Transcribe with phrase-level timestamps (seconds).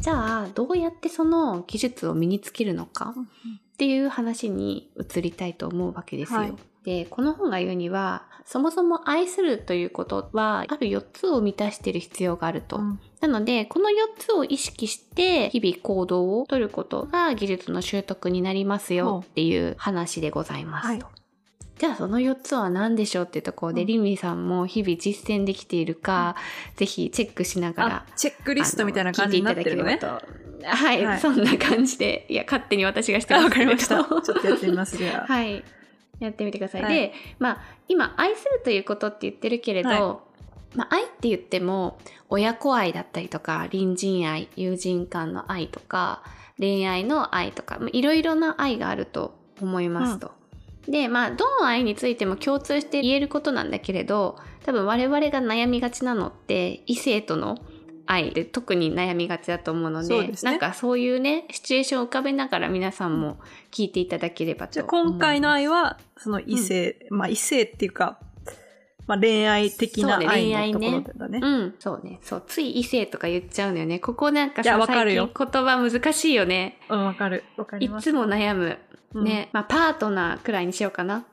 [0.00, 3.14] じゃあ、どうやってその技術を身につけるのか
[3.74, 6.38] っていう話に移りたいと思うわけですよ。
[6.40, 6.54] はい
[6.84, 12.76] で、この本が言うには、そもそも愛するということは、ある4つを満たしている必要があると。
[12.76, 21.04] うんなので、この4つを意識して、日々行動をとることが技術の習得になりますよっていう話でございますと。
[21.04, 21.12] は
[21.80, 26.36] じゃあその4つは何でしょうっていうところで、うんリミさんも日々実践できているか、
[26.76, 29.84] ぜひチェックしながらあ、チェックリストみたいな感じになってるの？
[29.84, 29.98] ね。
[30.02, 30.66] あの聞いていただければと。
[30.66, 34.04] はい、はいそんな感じで、いや、勝手に私がしてますあわかりました。
[34.04, 35.32] ちょっとやってみます、じゃあ。
[35.32, 35.64] はい。
[36.18, 36.82] やってみてください。
[36.82, 46.22] はいで、まあ、今、愛するということって言ってるけれど、はいまあ、愛って言っても、親子愛だったりとか、隣人愛、友人間の愛とか、
[46.58, 50.39] 恋愛の愛とか、まあいろいろな愛があると思いますと。
[50.90, 57.58] で、まあ、どの愛についても共通して言えることなんだけれど、多分我々が悩みがちなのって、異性との
[58.06, 63.38] 愛で特に悩みがちだと思うので、ねなんかそういうね、シチュエーションを浮かべながら皆さんも
[63.70, 65.12] 聞いていただければとじゃあ思います。
[65.12, 68.18] 今回の愛は、その異性、まあ異性っていうか、
[69.10, 71.40] まあ恋愛的な愛恋愛ねのところだね。
[71.42, 72.20] うん、そうね。
[72.22, 73.98] そう、つい異性とか言っちゃうのよね。
[73.98, 76.78] ここなんかさ、わかるよ最近言葉難しいよね。
[76.88, 77.42] うん、わかる。
[77.56, 78.08] わかります。
[78.08, 78.78] いつも悩む。
[79.14, 79.48] うんね。
[79.52, 81.24] まあ、パートナーくらいにしようかな。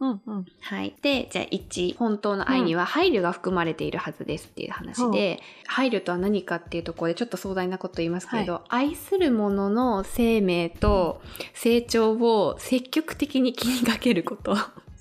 [0.00, 0.44] うんうん。
[0.60, 0.94] はい。
[1.00, 11.22] で、じゃあ1、本当の愛には配慮が含まれているはずですっていう話で、配慮とは何かっていうところでちょっと壮大なこと言いますけれど、愛する者の生命と
[11.54, 14.54] 成長を積極的に気にかけること。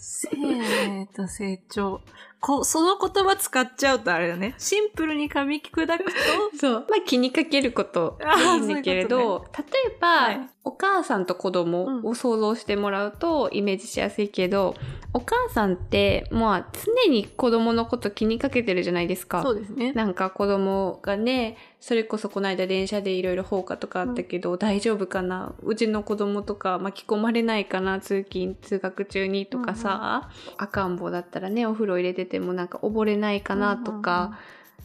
[0.04, 2.02] 生命と成長。
[2.40, 4.56] こその言葉使っちゃうとあれだね。
[4.58, 6.12] シンプルに噛み砕くと、
[6.58, 6.74] そう。
[6.90, 9.64] まあ気にかけることいいんだけれそういうど、例
[9.94, 14.76] えば、はいお母さんと子供を想像してもらうとイメージしやすいけど、
[15.12, 19.42] お母さんって、まあ常に子供のこと気にかけてるじゃないですか。
[19.42, 19.92] そうですね。
[19.94, 25.56] なんか子供がね、それこそこの間電車でいろいろ放火とかあったけど、大丈夫かな？
[25.64, 28.00] うちの子供とか巻き込まれないかな？
[28.00, 33.78] 通勤、通学中にとかさ、赤ん坊だったらね、お風呂入れててもなんか溺れないかな？
[33.78, 34.38] とか、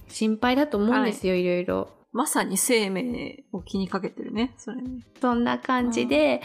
[0.09, 1.45] 心配だと思うんですよ、い。
[1.45, 1.91] ろいろ。
[2.13, 4.55] まさに生命を気にかけてるね。
[4.57, 5.03] それね。
[5.21, 6.41] そんな感じで、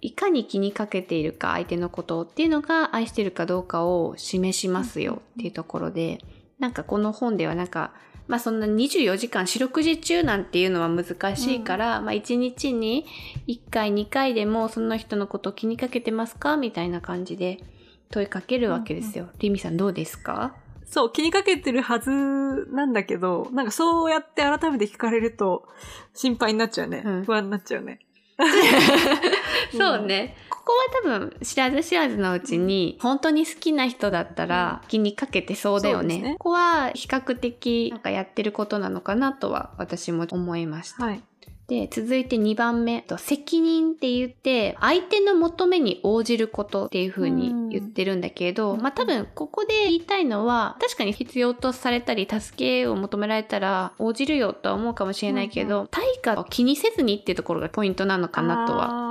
[0.00, 6.20] いかに気にかけているか相手のことっていうのが愛してるかどうかを示しますよっていうところで、
[6.60, 7.94] なんかこの本ではなんか、
[8.28, 13.06] まあそんな24時間四六時中なんていうのは難しいから、まあ1日に
[13.48, 17.58] 1回2回でもその人のことを気にかけてますかみたいな感じで
[18.10, 19.28] 問いかけるわけですよ。
[19.38, 20.54] リミさんどうですか？
[20.84, 25.64] そう、気にかけてるはずなんだけど、なんかそうやって改めて聞かれると
[26.14, 27.02] 心配になっちゃうね。
[27.04, 27.98] うん不安になっちゃうね。
[29.76, 30.36] そうね。
[30.68, 36.20] ここは多分知らず知らずのうちに本当に好きな人だったら気にかけてそうだよね。
[36.20, 41.02] ねここは比較的なんかやってることなのかなとは私も思いました。
[41.02, 41.22] はい。
[41.68, 43.00] で、続いて2番目。
[43.00, 59.07] と責任って言って、相手の求めに応じることっていう風に言ってるんだけれど、うんまあ多分ここで言いたいのは、確かに必要とされたり、助けを求められたら応じるよとは思うかもしれないけど、対価を気にせずにっていうところがポイントなのかなとは。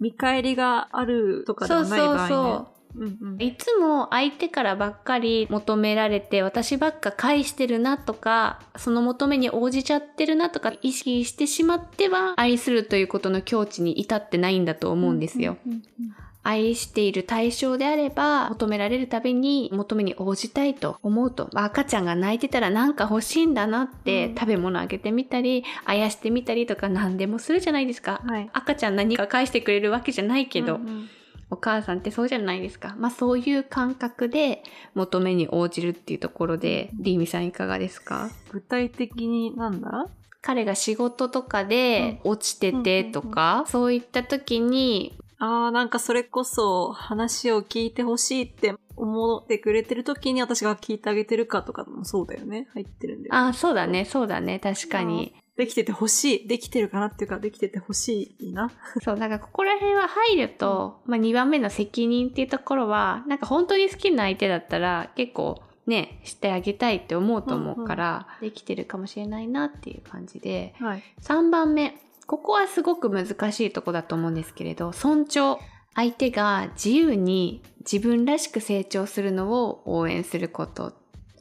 [0.00, 0.04] は。
[0.04, 2.18] 見返りがあるとかではない場合ね。
[2.18, 2.80] そうそう。
[2.96, 3.42] うんうん。
[3.42, 15.56] いつも相手からばっかり求められて私ばっか返してるなとかその求めに応じちゃってるなとか意識してしまっては愛するということの境地に至ってないんだと思うんですよ。
[15.64, 21.50] うんうんうん愛している対象であれば求められるたびに求めに応じたいと思うと。
[21.54, 24.34] 赤ちゃんが泣いてたらなんか欲しいんだなって、うん。
[24.34, 28.22] 食べ物あげてみたりあやしてみたりとか何でもするじゃないですか。
[28.24, 28.50] はい。
[28.52, 31.08] 赤ちゃん何か返してくれるわけじゃないけど、うんうん。
[31.52, 32.94] お母さんってそうじゃないですか。
[32.96, 34.62] まあそういう感覚で
[34.94, 38.30] 求めに応じるっていうところで、リーミさんいかがですか？
[38.52, 40.06] 具体的になんだ？
[40.42, 52.68] 彼が仕事とかで落ちててとか、そういった時に、ああ、なんかそれこそ話を聞いてほしいって思ってくれてる時に私が聞いてあげてるかとかもそうだよね。
[52.74, 53.30] 入ってるんで。
[53.32, 55.34] あ、そうだね、そうだね、確かに。
[55.56, 56.48] できててほしい。
[56.48, 58.70] できてるかなっていうか、できててほしいな。
[59.02, 71.02] そう、なんかここら辺は配慮と、まあ2番目の責任っていうところは、なんか本当に好きな相手だったら結構ね、してあげたいって思うと思うから、できてるかもしれないなっていう感じで、はい。
[71.22, 71.98] 3番目。
[72.30, 75.56] ここはすごく難しいとこだと思うんですけれど、尊重。
[75.96, 80.92] 相手が自由に自分らしく成長するのを応援すること。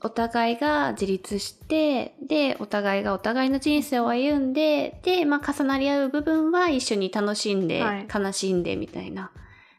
[0.01, 9.29] お互いが自立して、で、お互いがお互いの人生を歩んで、で、まあ重なり合う部分は一緒に楽しんで、はい悲しんでみたいな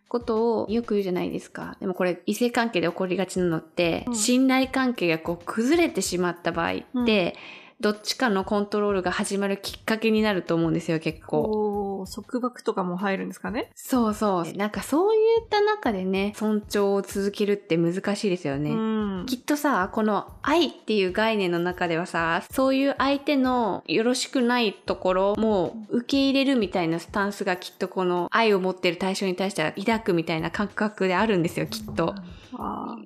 [0.07, 1.77] ことをよく言うじゃないですか。
[1.81, 7.35] でもこれ異性関係で起こりがちなのって、うん信頼関係がこう崩れてしまった場合って、
[7.81, 11.43] どっちかのコントロールが始まるきっかけになると思うんですよ、結構。
[11.45, 13.71] こう、束縛とかも入るんですかね？
[13.75, 14.53] そうそう。
[14.55, 18.71] なんかそういった中でね、尊重を続けるって難しいですよね。
[18.71, 18.75] う
[19.23, 19.27] ん。
[19.27, 32.15] きっとさ、この愛っていう概念の中ではさ、そういう相手のよろしくないところも受け入れるみたいなスタンスがきっとこの愛を持ってる対象に対しては抱くみたいな感覚であるんですよ、きっと。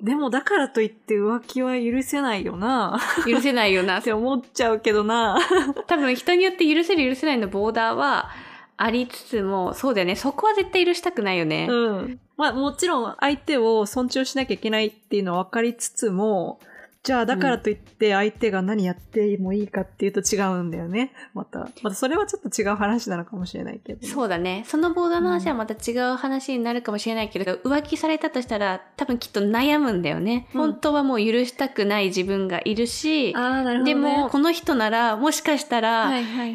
[0.03, 4.03] でもだからといって浮気は許せないよな許せないよな っ。
[4.03, 5.38] て思っちゃうけどな。
[5.87, 8.31] 多分人によって許せる許せないのボーダーは
[8.76, 10.16] ありつつも、そうだよね。
[10.16, 11.66] そこは絶対許したくないよね。
[11.69, 12.20] うん。
[12.37, 16.58] まあもちろん相手を尊重しなきゃいけないっていうのは分かりつつも、
[17.05, 21.12] じゃあだからといって相手が何やってもいいかっていうと違うんだよね。
[21.35, 21.69] また。
[21.83, 24.06] またそれはちょっと違う話なのかもしれないけど。
[24.06, 24.65] そうだね。
[24.67, 30.49] そのボーダーの話はまた違う話になるかもしれないけど、浮気されたとしたら多分きっと悩むんだよね。
[30.55, 34.01] うん本当はもう許したくない自分がいるし、ああ、なるほど、でね。
[34.01, 36.11] もこの人ならもしかしたら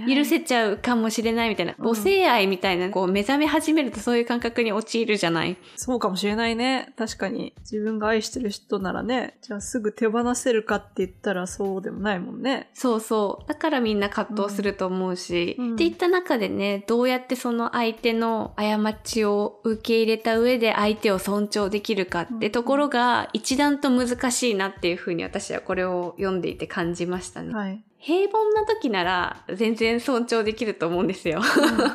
[0.07, 5.57] 許せちゃうかもしれないみたいな、うん母性愛みたいな、こう目覚め始めるとそういう感覚に陥るじゃない。
[5.75, 6.92] そうかもしれないね。
[6.98, 7.54] 確かに。
[7.60, 12.69] 自分が愛してる人ならね、じゃあすぐ手放せるかって言ったらそうでもないもんね。
[12.74, 13.47] そうそう。
[13.47, 27.53] だからみんな葛藤すると思うし、うんっていった中でね、どうやってその相手の過ちを受け入れた上で相手を尊重できるかってところが一段と難しいなっていうふうに私はこれを読んでいて感じましたね。
[27.53, 27.83] はい。
[27.97, 31.41] 平凡な時なら全然尊重できると思うんですよ。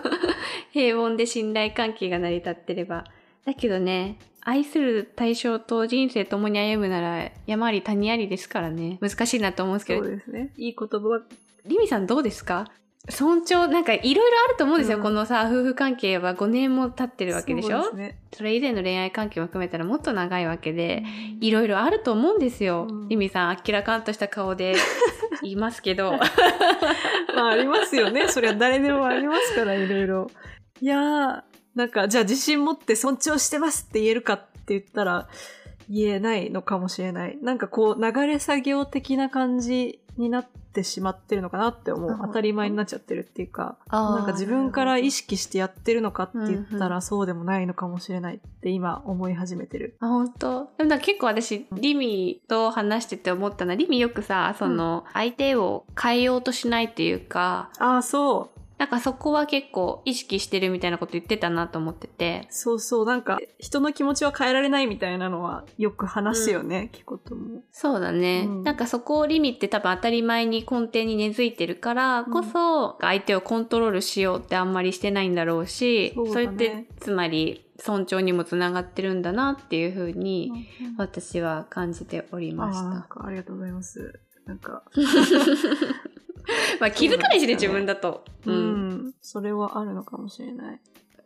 [0.73, 3.05] 平凡で信頼関係が成り立ってれば。
[3.44, 8.99] だけどね、愛する対象と人生共に歩むなら山あり谷ありですからね。
[9.00, 10.52] 難しいなと思うんですけどそう、ですね。
[10.56, 11.23] いい言葉。
[11.67, 12.67] リミさんどうですか？
[13.06, 14.96] 尊重、なんかいろいろあると思うんですよ。
[14.96, 17.82] うんこのさ、夫婦関係は5年も経ってるわけでしょ？
[17.82, 18.44] そそうですね。
[18.44, 21.02] れ以前の恋愛関係も含めたらもっと長いわけで、
[21.41, 22.87] いろいろあると思うんですよ。
[22.88, 24.75] うんリミさん、あっきらかんとした顔で
[25.43, 26.12] 言いますけど。
[27.37, 28.29] まあありますよね。
[28.29, 30.31] そりゃ誰でもありますから、いろいろ。
[30.81, 31.43] いやー、
[31.75, 35.29] なんか、じゃあ自信持って尊重してますって言えるかって言ったら、
[35.88, 37.38] 言えないのかもしれない。
[37.43, 42.11] なんかこう、流れ作業的な感じになってしまってるのかなって思う。
[42.11, 49.97] あ当たり前になっちゃってるっていうか、なんか自分から意識してやってるのかって言ったうんうらそうでもないのかもしれないって今思い始めてる。
[50.00, 50.70] あ、本当？
[50.79, 58.54] でもなんか結構私、リミと話してて思ったのは、リミよくさ、その、相手を変えようとしないっていうか、ああ、そう。
[58.79, 62.47] なんかそこは結構意識してるみたいなこと言ってたなと思ってて。
[62.50, 63.06] そうそう。
[63.06, 67.62] なんか、人の気持ちは変えられないみたいなのはよく話すよね、聞くことも。
[67.71, 83.09] そうだね、うんなんかそこをリミって多分当たり前に根底に根付いてるからこそ、相手をコントロールしようってあんまりしてないんだろうし、そうだねれってつまり尊重にもつながってるんだなっていうふうに私は感じておりました。
[83.09, 84.20] かありがとうございます。
[84.47, 84.82] なんか、
[86.81, 88.25] まあ気づかないしね、自分だと。
[88.46, 90.81] ううんん、それはあるのかもしれない。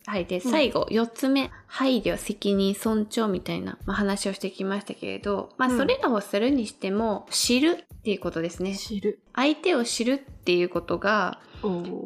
[0.07, 0.25] はい。
[0.25, 8.75] で、最後、四つ目、配慮、責任、尊重みたいな、まあ、話をしてきましたけれど、まあ、うんそれらをするにしても、知るっていうことですね。
[8.75, 9.21] 知る。
[9.35, 11.41] 相手を知るっていうことが、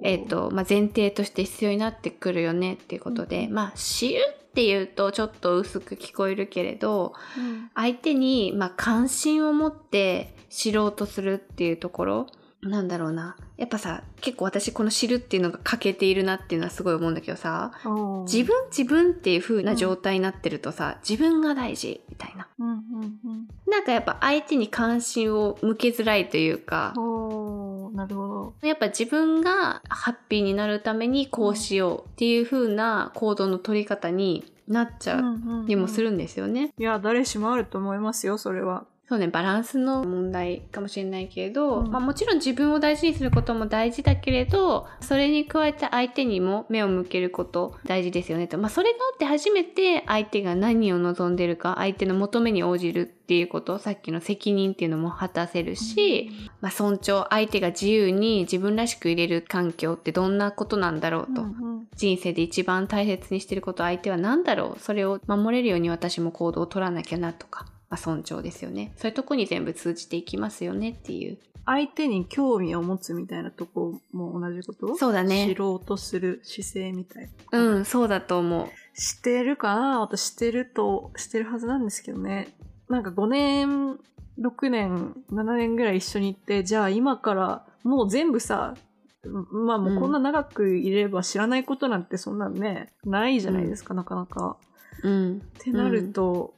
[0.02, 4.18] えっ、と、まあ、前提として必要になってくるよねっていうことで、うんまあ、知る
[4.52, 12.26] っていうとちょっと薄く聞こえるけれど、うん相手に、まあ、関心を持って知ろうとするっていうところ、
[12.62, 13.36] なんだろうな。
[13.56, 17.72] やっぱさ、結構私この知るっていうのが欠けているなっていうのはすごい思うんだけどさ、
[18.24, 22.48] 自分自分っていう風な状態になってるとさ、自分が大事みたいな。
[22.58, 26.92] うんうんなんかやっぱ相手に関心を向けづらいというか
[27.94, 28.66] なるほど。
[28.66, 36.02] やっぱ自分がハッピーになるためにこうしようっていう風な行動の取り方になっちゃうにもする。
[36.02, 36.72] るんですよね。
[36.78, 38.86] いや、誰しもあると思いますよ、それは。
[39.08, 41.90] そうね、バランスの問題かもしれないけれど、うん。
[41.90, 48.56] まあもちろん自分を大事にすることも大事だけれど、それに加えて相手にも目を向けること大事ですよねと。
[48.56, 56.30] まあそれがあって初めて相手が何を望んでるか、相手の求めに応じるっていうこと、さっきの責任っていうのも果たせるし、
[56.62, 61.42] まあ尊重、相手が自由に自分らしく入れる環境ってどんなことなんだろうと。
[61.42, 61.88] うんうん。
[61.96, 64.80] 人生で一番大切にしてること相手は何だろう。
[64.80, 68.94] それを守れるように私も行動を取らなきゃなとか、まあ、尊重ですよね。
[68.96, 71.36] そういうとこに全部通じていきますよねっていう。
[71.66, 74.96] 相手に興味を持つみたいなとこも同じこと？
[74.96, 75.46] そうだね。
[75.46, 77.58] 知ろうとする姿勢みたいな。
[77.58, 78.68] うんそうだと思う。
[78.98, 80.00] してるかな？
[80.00, 82.54] 私してると、してるはずなんですけどね。
[82.88, 83.98] なんか5年、
[84.38, 88.74] 6年、7年ぐらい一緒に行って、じゃあ今からもう全部さ、
[89.50, 94.56] まあもうこんな長くいれば知らないことなんてそんなんね、ないじゃないですか、なかなか。
[95.02, 95.36] うん。
[95.36, 96.54] ってなると、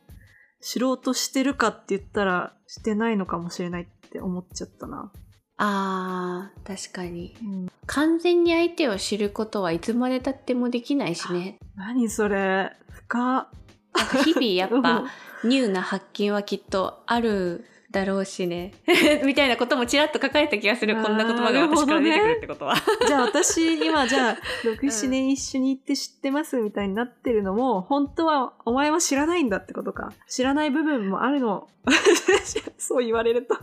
[0.65, 5.13] 知ろうとしてるかって言ったら、してないのかもしれないって思っちゃったな。
[5.59, 7.37] あー、確かに。
[7.43, 11.59] うん完全に相手を知ることはいつまで経ってもできないしね。
[11.77, 15.05] 何それ深なんか日々やっ うんぱ
[15.45, 18.73] ニューな発見はきっとあるだろうしね。
[19.25, 20.97] みたいなこともちらっと書かれた気がする。
[20.97, 22.75] こんな言葉が私から出てくるってことは。
[23.07, 30.13] じゃあ私今じゃあ6、うん7年一緒に行って知ってますみたいになってるのも本当はお前は知らないんだってことか。
[30.29, 31.69] 知らない部分もあるの。
[32.77, 33.57] そう言われると。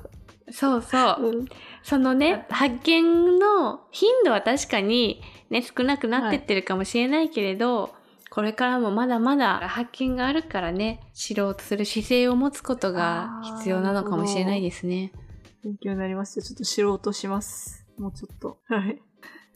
[0.51, 1.27] そうそう。
[1.27, 1.45] うん
[1.83, 5.19] そのね、発見の頻度は確かに
[5.49, 7.93] ね、少なくなってってるかもしれないけれど、
[8.31, 15.11] これからもまだまだ発見があるからね、知ろうとする姿勢を持つことが必要なのかもしれないですね。
[15.65, 16.41] 勉強になりました。
[16.41, 17.85] ちょっと知ろうとします。
[17.97, 18.57] もうちょっと。
[18.69, 19.01] はい。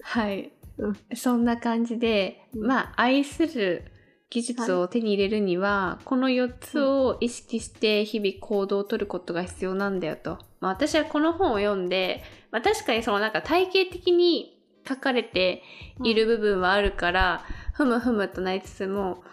[0.03, 0.51] はい。
[0.77, 3.85] うんそんな感じで、うんまあ、愛する
[4.29, 10.39] 技術を手に入れるには、この4つを意識して日々行動をとることが必要なんだよと。
[10.59, 14.54] まあ、私はこの本を読んで、まあ、確かにそのなんか体系的に
[14.87, 15.63] 書かれて
[16.03, 19.23] いる部分はあるから、ふむふむとなりつつも、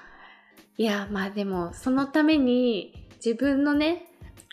[0.78, 4.06] いや、まあでも、そのために自分のね、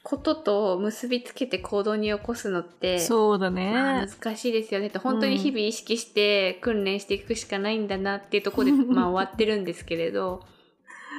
[0.03, 4.07] ことと結びつけて行動に起こすのって、そうだまあね。
[4.07, 4.89] 難しいですよね。
[4.89, 10.43] と本当に日々意識して訓練していくしかないんだなっていうところで、 まあ、終わってるんですけれど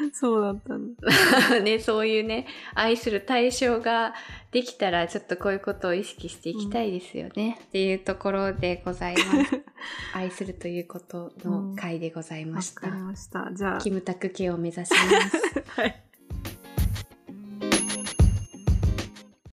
[0.12, 1.60] そうだったんだ。
[1.60, 4.14] ねそういうね愛する対象が
[4.50, 9.60] できたらちょっとこういうことを意識していきたいですよね、っていうところでございます
[10.14, 13.48] 愛するということの回でございまわした、かりました。
[13.52, 13.78] じゃあ。
[13.78, 14.96] キムタク系を目指しま
[15.30, 16.09] すはい。